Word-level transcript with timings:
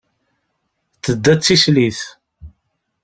Tedda 1.03 1.33
d 1.37 1.39
tislit. 1.43 1.99